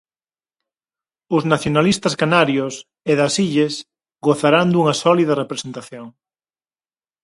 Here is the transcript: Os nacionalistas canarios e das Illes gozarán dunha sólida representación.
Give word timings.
Os 1.35 1.43
nacionalistas 1.53 2.13
canarios 2.21 2.73
e 3.11 3.13
das 3.19 3.33
Illes 3.45 3.73
gozarán 4.25 4.67
dunha 4.71 4.95
sólida 5.03 5.37
representación. 5.41 6.07